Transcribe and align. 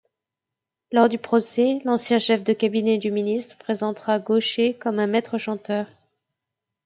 Lors 0.91 1.09
du 1.09 1.19
procès, 1.19 1.79
l'ancien 1.85 2.17
chef 2.17 2.43
de 2.43 2.53
cabinet 2.53 2.97
du 2.97 3.11
ministre 3.11 3.55
présentera 3.59 4.17
Gaucher 4.17 4.73
comme 4.73 4.97
un 4.97 5.05
maître-chanteur. 5.05 5.85